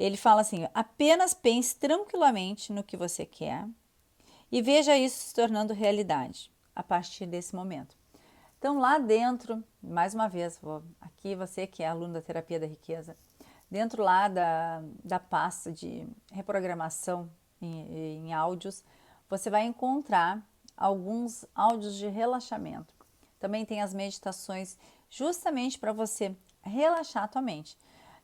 [0.00, 3.68] Ele fala assim: apenas pense tranquilamente no que você quer
[4.50, 7.94] e veja isso se tornando realidade a partir desse momento.
[8.58, 12.66] Então, lá dentro, mais uma vez, vou, aqui você que é aluno da terapia da
[12.66, 13.14] riqueza,
[13.70, 17.30] dentro lá da, da pasta de reprogramação
[17.60, 18.82] em, em áudios,
[19.28, 20.42] você vai encontrar
[20.76, 22.94] alguns áudios de relaxamento.
[23.38, 24.78] Também tem as meditações
[25.10, 27.76] justamente para você relaxar a tua mente.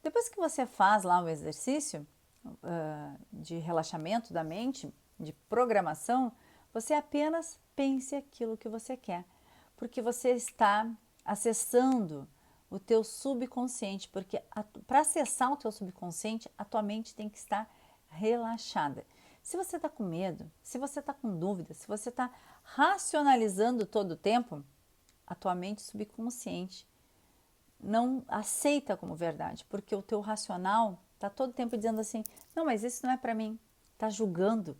[0.06, 2.06] Depois que você faz lá o exercício
[2.44, 6.30] uh, de relaxamento da mente, de programação,
[6.72, 9.24] você apenas pense aquilo que você quer,
[9.74, 10.88] porque você está
[11.24, 12.24] acessando
[12.70, 14.40] o teu subconsciente, porque
[14.86, 17.68] para acessar o teu subconsciente, a tua mente tem que estar
[18.08, 19.04] relaxada.
[19.42, 22.30] Se você está com medo, se você está com dúvida, se você está
[22.62, 24.62] racionalizando todo o tempo,
[25.26, 26.86] a tua mente subconsciente
[27.80, 32.82] não aceita como verdade, porque o teu racional está todo tempo dizendo assim: não, mas
[32.84, 33.58] isso não é para mim,
[33.92, 34.76] está julgando.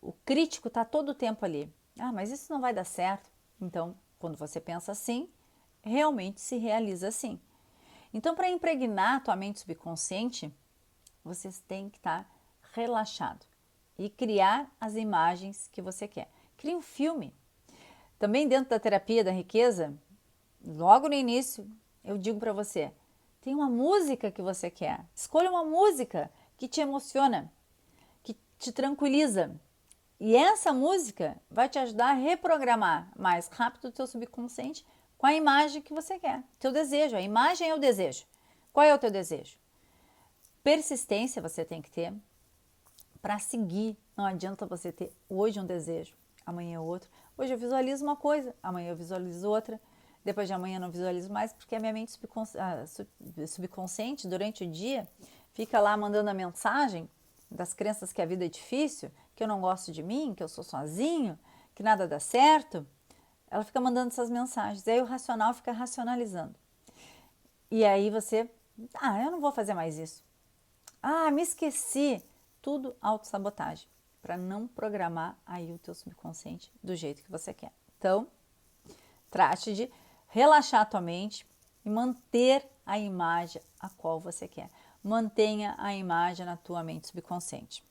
[0.00, 3.30] O crítico está todo o tempo ali: ah, mas isso não vai dar certo.
[3.60, 5.28] Então, quando você pensa assim,
[5.82, 7.40] realmente se realiza assim.
[8.12, 10.52] Então, para impregnar a tua mente subconsciente,
[11.22, 12.30] você tem que estar tá
[12.72, 13.44] relaxado
[13.98, 16.30] e criar as imagens que você quer.
[16.56, 17.34] Crie um filme.
[18.18, 19.94] Também dentro da terapia da riqueza,
[20.64, 21.68] logo no início,
[22.08, 22.90] eu digo para você:
[23.42, 25.04] tem uma música que você quer.
[25.14, 27.52] Escolha uma música que te emociona,
[28.22, 29.54] que te tranquiliza.
[30.18, 34.84] E essa música vai te ajudar a reprogramar mais rápido o teu subconsciente
[35.18, 37.14] com a imagem que você quer, teu desejo.
[37.14, 38.24] A imagem é o desejo.
[38.72, 39.58] Qual é o teu desejo?
[40.64, 42.12] Persistência você tem que ter
[43.20, 43.96] para seguir.
[44.16, 47.10] Não adianta você ter hoje um desejo, amanhã outro.
[47.36, 49.78] Hoje eu visualizo uma coisa, amanhã eu visualizo outra.
[50.28, 52.12] Depois de amanhã não visualizo mais, porque a minha mente
[53.48, 55.08] subconsciente, durante o dia,
[55.54, 57.08] fica lá mandando a mensagem
[57.50, 60.48] das crenças que a vida é difícil, que eu não gosto de mim, que eu
[60.48, 61.38] sou sozinho,
[61.74, 62.86] que nada dá certo.
[63.50, 64.86] Ela fica mandando essas mensagens.
[64.86, 66.54] E aí o racional fica racionalizando.
[67.70, 68.50] E aí você,
[69.00, 70.22] ah, eu não vou fazer mais isso.
[71.02, 72.22] Ah, me esqueci.
[72.60, 73.88] Tudo autossabotagem
[74.20, 77.72] para não programar aí o teu subconsciente do jeito que você quer.
[77.96, 78.28] Então,
[79.30, 79.90] trate de
[80.28, 81.46] relaxar a tua mente
[81.84, 84.70] e manter a imagem a qual você quer.
[85.02, 87.84] Mantenha a imagem na tua mente subconsciente.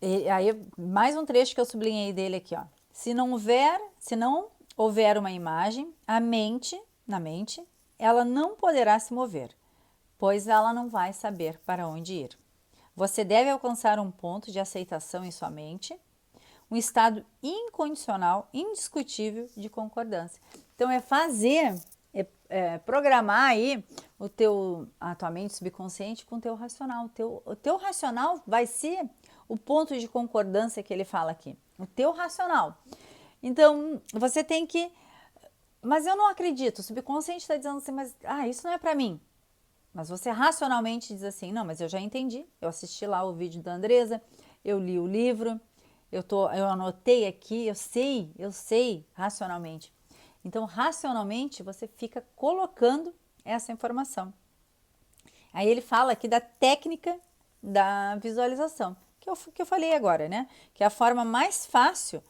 [0.00, 2.64] E aí, mais um trecho que eu sublinhei dele aqui, ó.
[2.92, 7.66] Se não houver, se não houver uma imagem, a mente, na mente,
[7.98, 9.50] ela não poderá se mover,
[10.16, 12.38] pois ela não vai saber para onde ir.
[12.94, 15.98] Você deve alcançar um ponto de aceitação em sua mente
[16.70, 20.40] um estado incondicional, indiscutível de concordância.
[20.74, 21.74] Então é fazer,
[22.12, 23.84] é, é, programar aí
[24.18, 27.06] o teu, a tua mente subconsciente com o teu racional.
[27.06, 29.08] O teu, o teu racional vai ser
[29.48, 31.56] o ponto de concordância que ele fala aqui.
[31.78, 32.76] O teu racional.
[33.42, 34.90] Então você tem que,
[35.82, 36.80] mas eu não acredito.
[36.80, 39.20] O subconsciente está dizendo assim, mas ah, isso não é para mim.
[39.92, 42.46] Mas você racionalmente diz assim, não, mas eu já entendi.
[42.60, 44.22] Eu assisti lá o vídeo da Andresa,
[44.64, 45.60] eu li o livro,
[46.10, 49.92] eu, tô, eu anotei aqui, eu sei, eu sei racionalmente.
[50.44, 53.14] Então, racionalmente, você fica colocando
[53.44, 54.32] essa informação.
[55.52, 57.18] Aí ele fala aqui da técnica
[57.62, 60.48] da visualização, que eu, que eu falei agora, né?
[60.72, 62.22] Que é a forma mais fácil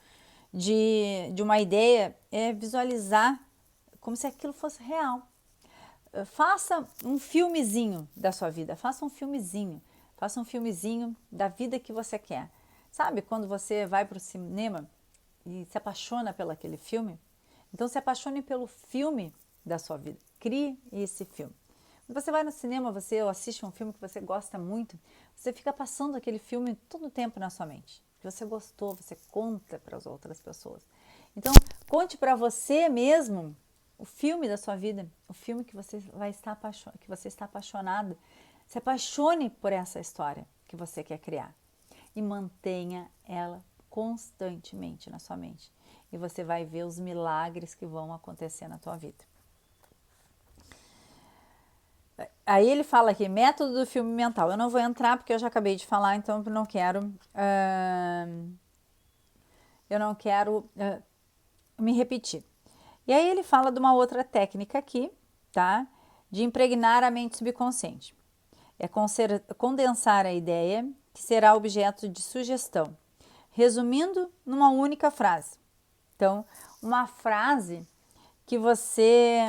[0.52, 3.38] de, de uma ideia é visualizar
[4.00, 5.22] como se aquilo fosse real.
[6.24, 9.82] Faça um filmezinho da sua vida, faça um filmezinho,
[10.16, 12.50] faça um filmezinho da vida que você quer.
[12.90, 14.88] Sabe quando você vai para o cinema
[15.46, 17.18] e se apaixona pelo aquele filme?
[17.72, 19.32] Então se apaixone pelo filme
[19.64, 20.18] da sua vida.
[20.40, 21.54] Crie esse filme.
[22.06, 24.98] Quando você vai no cinema, você assiste um filme que você gosta muito,
[25.36, 28.02] você fica passando aquele filme todo o tempo na sua mente.
[28.18, 30.82] Que você gostou, você conta para as outras pessoas.
[31.36, 31.52] Então,
[31.88, 33.54] conte para você mesmo
[33.98, 37.44] o filme da sua vida, o filme que você vai estar apaixonado, que você está
[37.44, 38.16] apaixonado.
[38.66, 41.54] Se apaixone por essa história que você quer criar
[42.18, 45.72] e mantenha ela constantemente na sua mente.
[46.12, 49.24] E você vai ver os milagres que vão acontecer na tua vida.
[52.44, 54.50] Aí ele fala aqui, método do filme mental.
[54.50, 57.06] Eu não vou entrar porque eu já acabei de falar, então eu não quero.
[57.34, 58.52] Uh,
[59.88, 61.02] eu não quero uh,
[61.78, 62.44] me repetir.
[63.06, 65.12] E aí ele fala de uma outra técnica aqui,
[65.52, 65.86] tá?
[66.30, 68.14] De impregnar a mente subconsciente.
[68.78, 68.88] É
[69.54, 72.96] condensar a ideia que será objeto de sugestão,
[73.50, 75.58] resumindo numa única frase.
[76.16, 76.44] Então,
[76.82, 77.86] uma frase
[78.46, 79.40] que você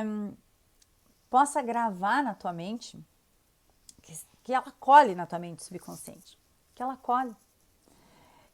[1.29, 3.03] possa gravar na tua mente,
[4.01, 6.37] que, que ela colhe na tua mente subconsciente,
[6.75, 7.35] que ela colhe.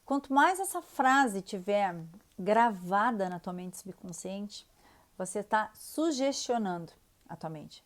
[0.04, 1.96] Quanto mais essa frase tiver
[2.38, 4.66] gravada na tua mente subconsciente,
[5.18, 6.92] você está sugestionando
[7.28, 7.84] a tua mente.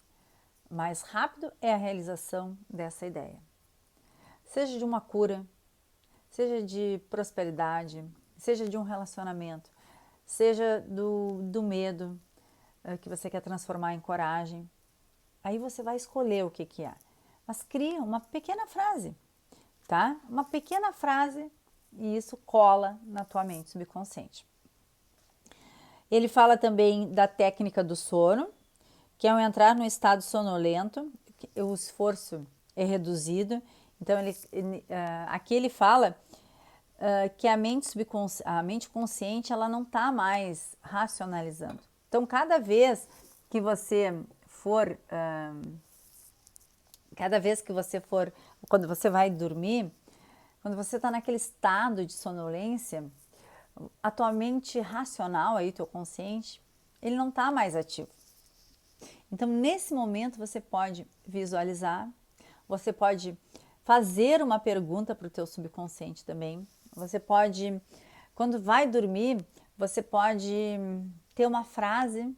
[0.70, 3.40] Mais rápido é a realização dessa ideia.
[4.50, 5.46] Seja de uma cura,
[6.28, 8.04] seja de prosperidade,
[8.36, 9.70] seja de um relacionamento,
[10.26, 12.20] seja do, do medo
[12.84, 14.68] uh, que você quer transformar em coragem.
[15.44, 16.92] Aí você vai escolher o que, que é.
[17.46, 19.14] Mas cria uma pequena frase,
[19.86, 20.16] tá?
[20.28, 21.48] Uma pequena frase
[21.96, 24.44] e isso cola na tua mente subconsciente.
[26.10, 28.48] Ele fala também da técnica do sono,
[29.16, 31.08] que é ao entrar no estado sonolento,
[31.54, 32.44] o esforço
[32.74, 33.62] é reduzido.
[34.00, 34.84] Então, ele, uh,
[35.28, 36.16] aqui ele fala
[36.96, 37.88] uh, que a mente,
[38.44, 41.82] a mente consciente ela não está mais racionalizando.
[42.08, 43.06] Então, cada vez
[43.48, 45.78] que você for, uh,
[47.14, 48.32] cada vez que você for,
[48.68, 49.92] quando você vai dormir,
[50.62, 53.10] quando você está naquele estado de sonolência,
[54.02, 56.60] a tua mente racional, aí, teu consciente,
[57.00, 58.08] ele não está mais ativo.
[59.32, 62.08] Então, nesse momento, você pode visualizar,
[62.68, 63.36] você pode
[63.90, 66.64] fazer uma pergunta para o teu subconsciente também.
[66.94, 67.82] Você pode,
[68.36, 69.44] quando vai dormir,
[69.76, 70.78] você pode
[71.34, 72.32] ter uma frase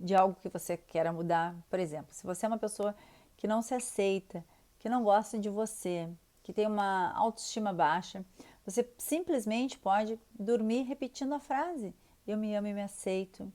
[0.00, 1.54] de algo que você queira mudar.
[1.70, 2.92] Por exemplo, se você é uma pessoa
[3.36, 4.44] que não se aceita,
[4.80, 6.08] que não gosta de você,
[6.42, 8.24] que tem uma autoestima baixa,
[8.66, 11.94] você simplesmente pode dormir repetindo a frase:
[12.26, 13.48] Eu me amo e me aceito,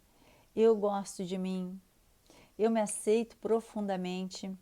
[0.56, 1.78] eu gosto de mim,
[2.58, 4.58] eu me aceito profundamente.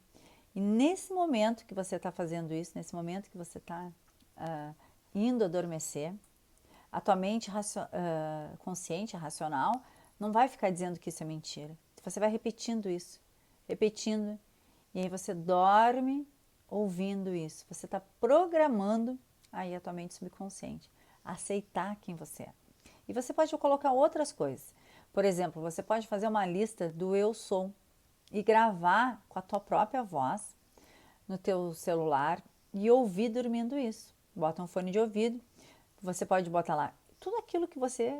[0.58, 3.94] E nesse momento que você está fazendo isso, nesse momento que você está uh,
[4.38, 4.74] ah,
[5.14, 6.12] indo adormecer,
[6.92, 9.72] a tua mente uh, consciente, racional,
[10.20, 11.78] não vai ficar dizendo que isso é mentira.
[12.04, 13.22] Você vai repetindo isso,
[13.68, 14.40] repetindo,
[14.96, 16.28] e aí você dorme
[16.68, 17.64] ouvindo isso.
[17.70, 19.20] Você está programando
[19.52, 20.90] aí a tua mente subconsciente
[21.24, 22.54] aceitar quem você é.
[23.08, 24.74] E você pode colocar outras coisas.
[25.14, 27.72] Por exemplo, você pode fazer uma lista do eu sou
[28.32, 30.56] e gravar com a tua própria voz
[31.28, 32.42] no teu celular
[32.74, 34.14] e ouvir dormindo isso.
[34.36, 35.42] Bota um fone de ouvido,
[36.02, 38.20] você pode botar lá tudo aquilo que você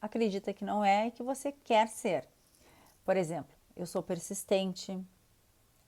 [0.00, 2.26] acredita que não é e que você quer ser.
[3.04, 4.98] Por exemplo, eu sou persistente,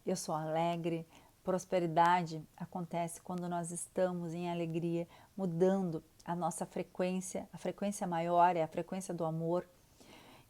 [0.05, 1.06] eu sou alegre,
[1.43, 7.49] Prosperidade acontece quando nós estamos em alegria, mudando a nossa frequência.
[7.53, 9.67] A frequência maior é a frequência do amor.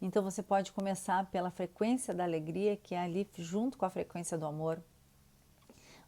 [0.02, 4.36] Então você pode começar pela frequência da alegria, que é ali junto com a frequência
[4.36, 4.82] do amor.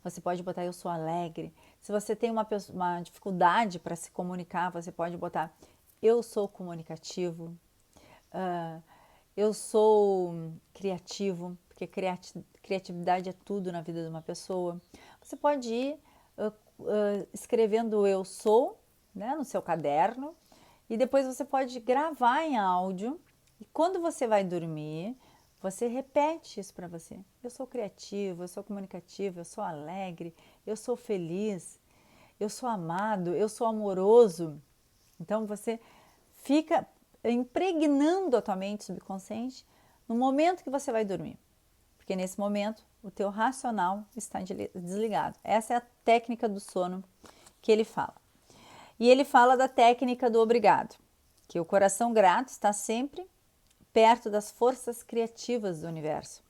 [0.02, 1.54] Você pode botar eu sou alegre.
[1.80, 5.56] Se você tem uma, uma dificuldade para se comunicar, você pode botar
[6.02, 7.56] eu sou comunicativo.
[8.32, 8.82] Uh,
[9.36, 11.86] eu sou criativo porque
[12.62, 14.80] criatividade é tudo na vida de uma pessoa.
[15.22, 16.00] Você pode ir
[16.36, 18.80] uh, uh, escrevendo eu sou
[19.14, 20.34] né, no seu caderno
[20.90, 23.20] e depois você pode gravar em áudio
[23.60, 25.16] e quando você vai dormir,
[25.60, 27.18] você repete isso para você.
[27.42, 30.34] Eu sou criativo, eu sou comunicativo, eu sou alegre,
[30.66, 31.80] eu sou feliz,
[32.38, 34.60] eu sou amado, eu sou amoroso.
[35.20, 35.80] Então você
[36.42, 36.86] fica
[37.24, 39.64] impregnando a tua mente subconsciente
[40.06, 41.38] no momento que você vai dormir
[42.04, 44.38] porque nesse momento o teu racional está
[44.74, 45.38] desligado.
[45.42, 47.02] Essa é a técnica do sono
[47.62, 48.14] que ele fala.
[49.00, 50.96] E ele fala da técnica do obrigado,
[51.48, 53.26] que o coração grato está sempre
[53.94, 56.42] perto das forças criativas do universo,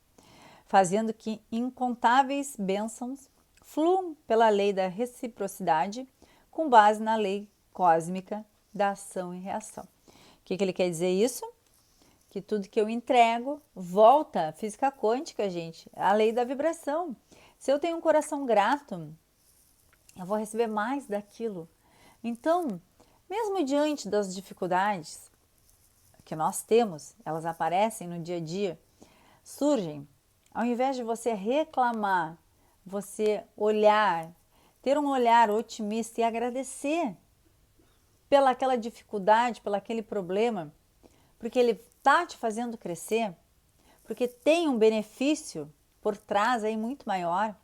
[0.66, 3.30] fazendo que incontáveis bênçãos
[3.62, 6.08] fluam pela lei da reciprocidade
[6.50, 9.84] com base na lei cósmica da ação e reação.
[9.84, 11.44] O que, que ele quer dizer isso?
[12.34, 14.52] que tudo que eu entrego volta.
[14.56, 17.14] Física quântica, gente, a lei da vibração.
[17.56, 19.14] Se eu tenho um coração grato,
[20.18, 21.68] eu vou receber mais daquilo.
[22.24, 22.80] Então,
[23.30, 25.30] mesmo diante das dificuldades
[26.24, 28.80] que nós temos, elas aparecem no dia a dia,
[29.42, 30.08] surgem.
[30.52, 32.38] Ao invés de você reclamar,
[32.84, 34.30] você olhar,
[34.82, 37.16] ter um olhar otimista e agradecer
[38.28, 40.72] pela aquela dificuldade, pelo aquele problema,
[41.38, 43.34] porque ele está te fazendo crescer,
[44.04, 47.56] porque tem um benefício por trás aí muito maior.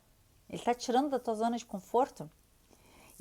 [0.49, 2.29] Ele está tirando da tua zona de conforto.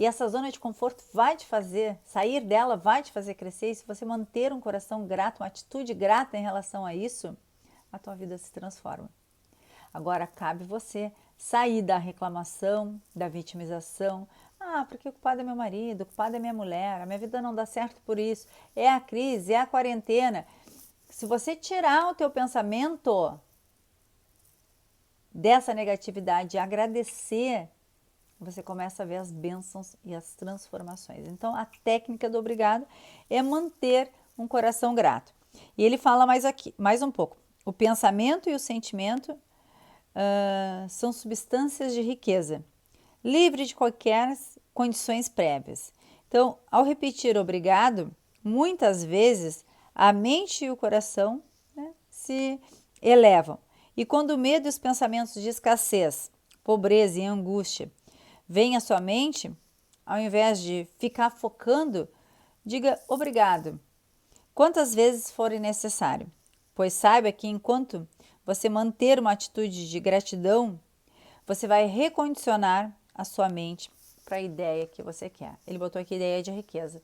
[0.00, 3.70] E essa zona de conforto vai te fazer, sair dela vai te fazer crescer.
[3.70, 7.36] E se você manter um coração grato, uma atitude grata em relação a isso,
[7.92, 9.10] a tua vida se transforma.
[9.92, 14.26] Agora cabe você sair da reclamação, da vitimização.
[14.58, 17.42] Ah, porque o culpado é meu marido, o culpado é minha mulher, a minha vida
[17.42, 18.46] não dá certo por isso.
[18.74, 20.46] É a crise, é a quarentena.
[21.10, 23.38] Se você tirar o teu pensamento
[25.30, 27.68] dessa negatividade agradecer,
[28.40, 31.26] você começa a ver as bênçãos e as transformações.
[31.26, 32.86] Então, a técnica do obrigado
[33.28, 35.34] é manter um coração grato.
[35.76, 37.36] E ele fala mais aqui, mais um pouco.
[37.64, 42.64] O pensamento e o sentimento uh, são substâncias de riqueza,
[43.22, 44.36] livre de qualquer
[44.72, 45.92] condições prévias.
[46.26, 51.42] Então, ao repetir obrigado, muitas vezes a mente e o coração
[51.76, 52.58] né, se
[53.02, 53.58] elevam.
[53.96, 56.30] E quando o medo e os pensamentos de escassez,
[56.64, 57.90] pobreza e angústia
[58.50, 59.48] vêm à sua mente,
[60.04, 62.08] ao invés de ficar focando,
[62.66, 63.78] diga obrigado,
[64.52, 66.28] quantas vezes for necessário,
[66.74, 68.08] pois saiba que enquanto
[68.44, 70.80] você manter uma atitude de gratidão,
[71.46, 73.88] você vai recondicionar a sua mente
[74.24, 75.56] para a ideia que você quer.
[75.64, 77.00] Ele botou aqui ideia de riqueza,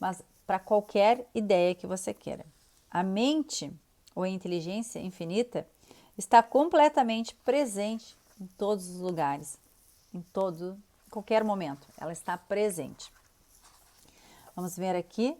[0.00, 2.46] mas para qualquer ideia que você queira.
[2.90, 3.70] A mente
[4.14, 5.68] ou a inteligência infinita
[6.16, 9.58] está completamente presente em todos os lugares,
[10.12, 11.86] em todo qualquer momento.
[11.98, 13.12] Ela está presente.
[14.54, 15.36] Vamos ver aqui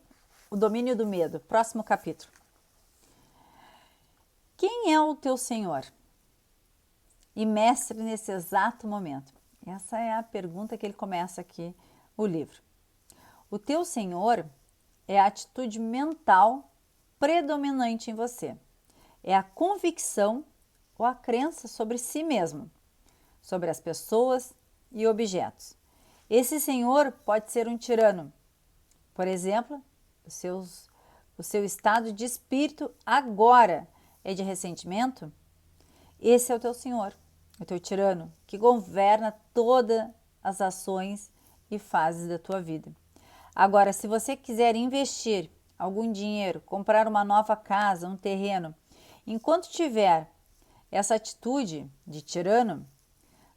[0.50, 2.32] o domínio do medo, próximo capítulo.
[4.56, 5.84] Quem é o teu Senhor
[7.36, 9.32] e mestre nesse exato momento?
[9.66, 11.74] Essa é a pergunta que ele começa aqui
[12.16, 12.60] o livro.
[13.50, 14.44] O teu Senhor
[15.06, 16.70] é a atitude mental
[17.18, 18.56] predominante em você.
[19.22, 20.44] É a convicção
[20.96, 22.70] ou a crença sobre si mesmo,
[23.40, 24.54] sobre as pessoas
[24.92, 25.76] e objetos.
[26.28, 28.32] Esse senhor pode ser um tirano.
[29.14, 29.82] Por exemplo,
[30.26, 30.88] seus,
[31.36, 33.88] o seu estado de espírito agora
[34.22, 35.32] é de ressentimento.
[36.20, 37.14] Esse é o teu senhor
[37.60, 40.08] o teu tirano, que governa todas
[40.42, 41.30] as ações
[41.70, 42.92] e fases da tua vida.
[43.54, 48.74] Agora, se você quiser investir algum dinheiro, comprar uma nova casa, um terreno,
[49.26, 50.30] enquanto tiver
[50.90, 52.86] essa atitude de tirano,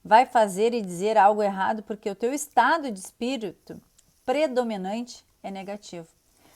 [0.03, 3.81] vai fazer e dizer algo errado porque o teu estado de espírito
[4.25, 6.07] predominante é negativo.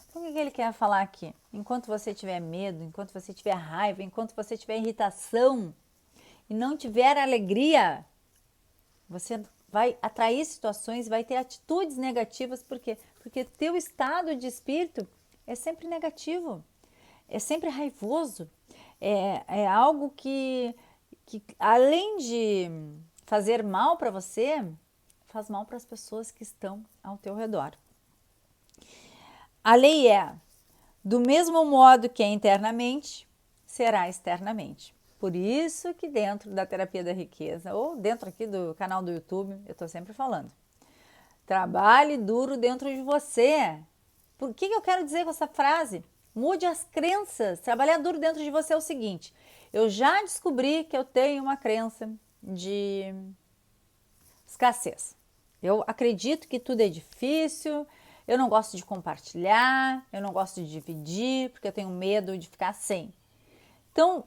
[0.10, 1.34] Então, o que ele quer falar aqui?
[1.52, 5.74] Enquanto você tiver medo, enquanto você tiver raiva, enquanto você tiver irritação,
[6.50, 8.06] e não tiver alegria,
[9.10, 12.98] você vai atrair situações, vai ter atitudes negativas, por quê?
[13.22, 15.08] Porque teu estado de espírito
[15.46, 16.64] é sempre negativo,
[17.28, 18.50] é sempre raivoso,
[19.02, 20.76] é, é algo que,
[21.26, 22.70] que, além de
[23.26, 24.66] fazer mal para você,
[25.28, 27.74] faz mal para as pessoas que estão ao teu redor.
[29.64, 30.34] A lei é:
[31.04, 33.28] do mesmo modo que é internamente,
[33.66, 34.96] será externamente.
[35.20, 39.60] Por isso que dentro da terapia da riqueza, ou dentro aqui do canal do YouTube,
[39.66, 40.52] eu estou sempre falando.
[41.46, 43.80] Trabalhe duro dentro de você.
[44.38, 46.04] Por que, que eu quero dizer com essa frase?
[46.34, 47.60] Mude as crenças.
[47.60, 49.34] Trabalhar duro dentro de você é o seguinte:
[49.72, 52.10] eu já descobri que eu tenho uma crença
[52.46, 53.14] de
[54.48, 55.16] escassez.
[55.62, 57.88] Eu acredito que tudo é difícil,
[58.28, 62.48] eu não gosto de compartilhar, eu não gosto de dividir, porque eu tenho medo de
[62.48, 63.14] ficar sem.
[63.92, 64.26] Então,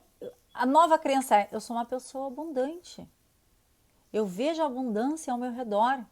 [0.55, 3.07] a nova crença é: eu sou uma pessoa abundante.
[4.13, 6.05] Eu vejo a abundância ao meu redor.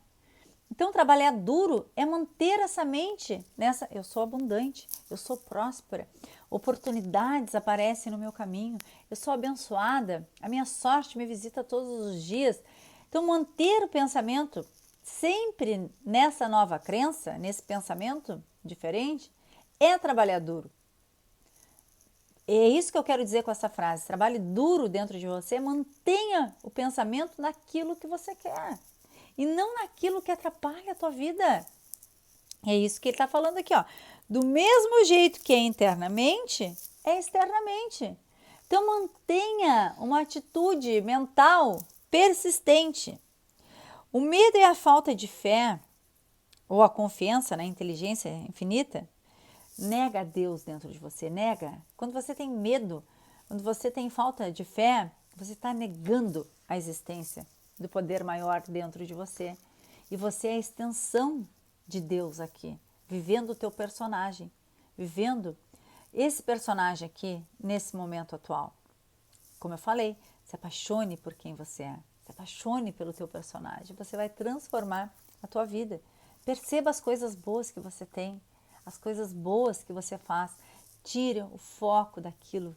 [0.71, 3.89] Então, trabalhar duro é manter essa mente nessa.
[3.91, 6.09] Eu sou abundante, eu sou próspera,
[6.51, 8.79] oportunidades aparecem no meu caminho,
[9.11, 12.61] eu sou abençoada, a minha sorte me visita todos os dias.
[13.09, 14.67] Então, manter o pensamento
[15.03, 19.31] sempre nessa nova crença, nesse pensamento diferente,
[19.79, 20.71] é trabalhar duro.
[22.49, 24.07] É isso que eu quero dizer com essa frase.
[24.07, 28.79] Trabalhe duro dentro de você, mantenha o pensamento naquilo que você quer
[29.37, 31.67] e não naquilo que atrapalha a tua vida.
[32.65, 33.85] É isso que ele está falando aqui, ó.
[34.29, 38.17] Do mesmo jeito que é internamente, é externamente.
[38.67, 41.81] Então mantenha uma atitude mental
[42.11, 43.21] persistente.
[44.13, 45.79] O medo e a falta de fé
[46.69, 49.09] ou a confiança na inteligência infinita
[49.79, 51.71] Nega Deus dentro de você, nega.
[51.99, 53.05] Quando você tem medo,
[53.47, 57.47] quando você tem falta de fé, você está negando a existência
[57.79, 59.55] do poder maior dentro de você.
[60.11, 61.47] E você é a extensão
[61.87, 64.51] de Deus aqui, vivendo o teu personagem,
[64.97, 65.57] vivendo
[66.13, 68.75] esse personagem aqui nesse momento atual.
[69.59, 74.17] Como eu falei, se apaixone por quem você é, se apaixone pelo teu personagem, você
[74.17, 76.01] vai transformar a tua vida.
[76.45, 78.41] Perceba as coisas boas que você tem,
[78.85, 80.53] as coisas boas que você faz.
[81.03, 82.77] Tire o foco daquilo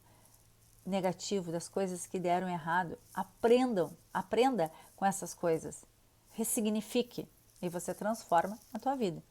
[0.86, 2.98] negativo, das coisas que deram errado.
[3.14, 5.86] Aprendam, aprenda com essas coisas.
[6.32, 7.28] Ressignifique
[7.62, 9.24] e você transforma a tua vida.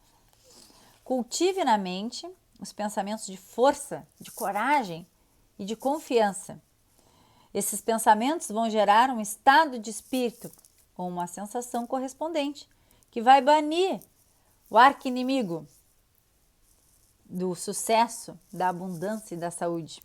[1.09, 5.07] Cultive na mente os pensamentos de força, de coragem
[5.59, 6.61] e de confiança.
[7.55, 10.53] Esses pensamentos vão gerar um estado de espírito
[10.95, 12.69] ou uma sensação correspondente
[13.11, 14.03] que vai banir
[14.69, 15.67] o arqui-inimigo
[17.25, 20.03] do sucesso, da abundância e da saúde.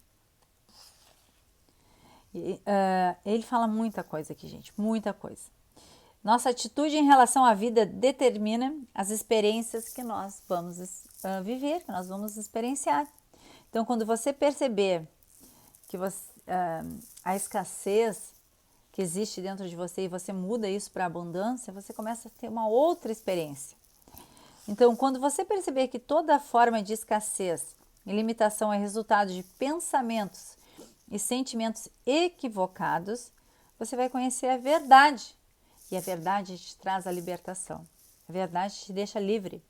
[2.33, 5.51] E, uh, ele fala muita coisa aqui, gente, muita coisa.
[6.23, 11.91] Nossa atitude em relação à vida determina as experiências que nós vamos uh, viver, que
[11.91, 13.05] nós vamos experienciar.
[13.69, 15.05] Então, quando você perceber
[15.87, 18.33] que você, uh, a escassez
[18.93, 22.47] que existe dentro de você e você muda isso para abundância, você começa a ter
[22.47, 23.75] uma outra experiência.
[24.65, 27.75] Então, quando você perceber que toda forma de escassez
[28.05, 30.57] e limitação é resultado de pensamentos
[31.11, 33.29] e sentimentos equivocados,
[33.77, 35.35] você vai conhecer a verdade.
[35.93, 37.87] E a verdade te traz a libertação.
[38.27, 39.63] A verdade te deixa livre.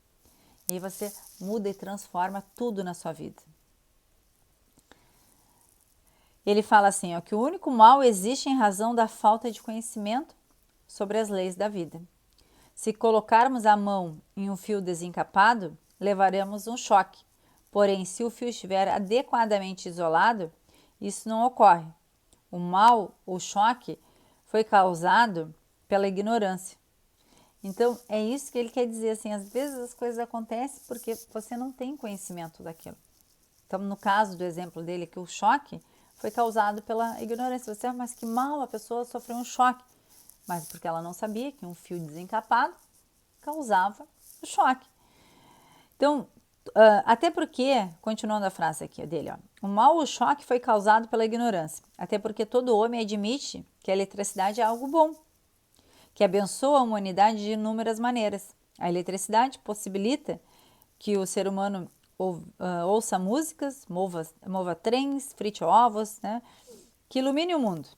[0.70, 3.42] E você muda e transforma tudo na sua vida.
[6.46, 10.34] Ele fala assim, ó, que o único mal existe em razão da falta de conhecimento
[10.88, 12.00] sobre as leis da vida.
[12.74, 17.22] Se colocarmos a mão em um fio desencapado, levaremos um choque.
[17.70, 20.50] Porém, se o fio estiver adequadamente isolado,
[20.98, 21.86] isso não ocorre.
[22.50, 24.00] O mal, o choque,
[24.46, 25.54] foi causado
[25.88, 26.76] pela ignorância.
[27.62, 31.56] Então, é isso que ele quer dizer assim, às vezes as coisas acontecem porque você
[31.56, 32.96] não tem conhecimento daquilo.
[33.66, 35.80] Então, no caso do exemplo dele que o choque
[36.16, 37.74] foi causado pela ignorância.
[37.74, 39.82] Você, ah, mas que mal a pessoa sofreu um choque
[40.46, 42.74] mas porque ela não sabia que um fio desencapado
[43.40, 44.06] causava
[44.42, 44.86] o choque.
[45.96, 46.28] Então,
[46.68, 51.08] uh, até porque, continuando a frase aqui dele, ó, o mal o choque foi causado
[51.08, 55.14] pela ignorância, até porque todo homem admite que a eletricidade é algo bom,
[56.14, 58.54] que abençoa a humanidade de inúmeras maneiras.
[58.78, 60.40] A eletricidade possibilita
[60.98, 66.40] que o ser humano ou, uh, ouça músicas, mova, mova trens, frite ovos, né,
[67.08, 67.88] que ilumine o mundo.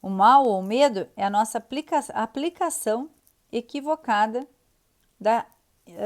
[0.00, 3.10] O mal ou medo é a nossa aplica aplicação
[3.52, 4.48] equivocada
[5.20, 5.46] da,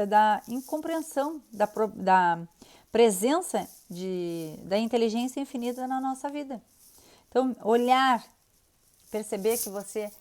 [0.07, 2.47] da incompreensão, da, da
[2.91, 6.61] presença de, da inteligência infinita na nossa vida.
[7.29, 8.23] Então, olhar,
[9.09, 10.11] perceber que você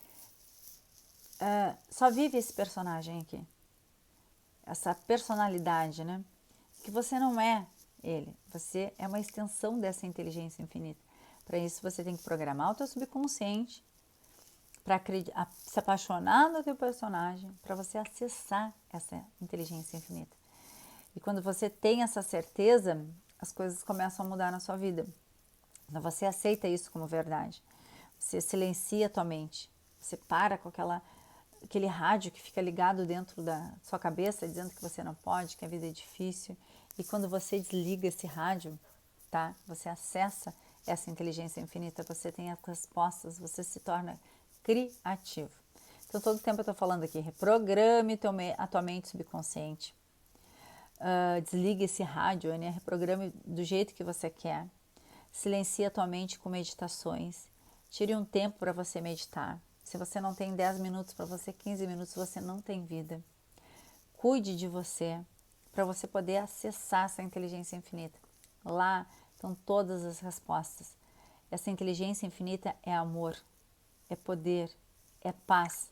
[1.40, 3.46] uh, só vive esse personagem aqui,
[4.64, 6.24] essa personalidade, né?
[6.82, 7.66] Que você não é
[8.02, 11.00] ele, você é uma extensão dessa inteligência infinita.
[11.44, 13.84] Para isso você tem que programar o teu subconsciente
[14.84, 15.00] para
[15.50, 20.36] se apaixonar no teu personagem, para você acessar essa inteligência infinita.
[21.14, 23.04] E quando você tem essa certeza,
[23.38, 25.06] as coisas começam a mudar na sua vida.
[25.88, 27.62] Então você aceita isso como verdade.
[28.18, 29.70] Você silencia a tua mente.
[29.98, 31.02] Você para com aquela
[31.62, 35.64] aquele rádio que fica ligado dentro da sua cabeça dizendo que você não pode, que
[35.64, 36.56] a vida é difícil.
[36.98, 38.78] E quando você desliga esse rádio,
[39.30, 39.54] tá?
[39.66, 40.54] Você acessa
[40.86, 44.18] essa inteligência infinita, você tem as respostas, você se torna
[44.62, 45.50] criativo.
[46.08, 48.18] Então, todo tempo eu estou falando aqui, reprograme
[48.56, 49.94] a tua mente subconsciente.
[50.98, 52.70] Uh, desligue esse rádio, né?
[52.70, 54.66] reprograme do jeito que você quer.
[55.30, 57.48] Silencie a tua mente com meditações.
[57.90, 59.60] Tire um tempo para você meditar.
[59.86, 63.22] Se você não tem 10 minutos para você, 15 minutos, você não tem vida.
[64.16, 65.24] Cuide de você
[65.70, 68.18] para você poder acessar essa inteligência infinita.
[68.64, 70.96] Lá estão todas as respostas.
[71.52, 73.36] Essa inteligência infinita é amor,
[74.10, 74.74] é poder,
[75.20, 75.88] é paz.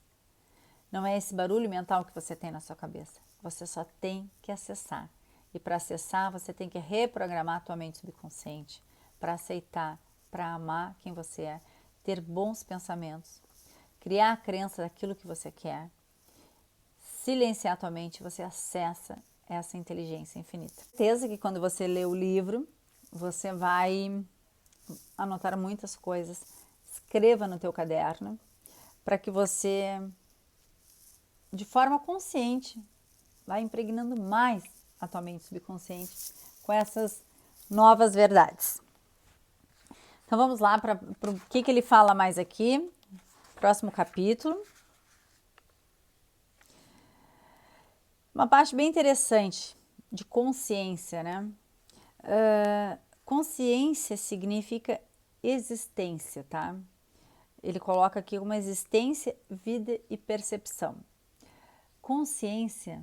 [0.90, 3.20] Não é esse barulho mental que você tem na sua cabeça.
[3.44, 5.08] Você só tem que acessar.
[5.54, 8.82] E para acessar, você tem que reprogramar a tua mente subconsciente
[9.20, 10.00] para aceitar,
[10.32, 11.60] para amar quem você é,
[12.02, 13.43] ter bons pensamentos,
[14.04, 15.90] criar a crença daquilo que você quer,
[17.22, 19.16] silenciar tua mente, você acessa
[19.48, 20.74] essa inteligência infinita.
[20.74, 22.68] Certeza que quando você lê o livro,
[23.10, 24.22] você vai
[25.16, 26.44] anotar muitas coisas.
[26.92, 28.38] Escreva no teu caderno
[29.02, 29.98] para que você,
[31.50, 32.78] de forma consciente,
[33.46, 34.62] vá impregnando mais
[35.00, 36.14] a tua mente subconsciente
[36.62, 37.24] com essas
[37.70, 38.82] novas verdades.
[40.26, 42.90] Então vamos lá para o que, que ele fala mais aqui.
[43.64, 44.62] Próximo capítulo.
[48.34, 49.74] Uma parte bem interessante
[50.12, 51.50] de consciência, né?
[52.20, 55.00] Uh, consciência significa
[55.42, 56.76] existência, tá?
[57.62, 60.98] Ele coloca aqui uma existência, vida e percepção.
[62.02, 63.00] Consciência,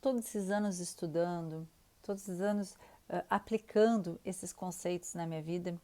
[0.00, 1.68] todos esses anos estudando,
[2.00, 2.72] todos esses anos
[3.10, 5.78] uh, aplicando esses conceitos na minha vida,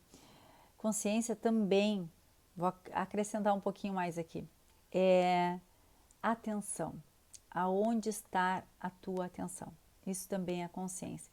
[0.79, 2.11] consciência também,
[2.57, 4.49] vou acrescentar um pouquinho mais aqui,
[4.93, 5.61] é
[6.23, 6.95] atenção.
[7.51, 9.73] Aonde está a tua atenção?
[10.07, 11.33] Isso também é consciência.